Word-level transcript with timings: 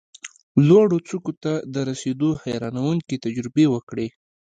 لوړو 0.67 0.97
څوکو 1.07 1.33
ته 1.43 1.53
د 1.73 1.75
رسېدو 1.89 2.29
حیرانوونکې 2.41 3.21
تجربې 3.25 3.65
وکړې، 3.73 4.07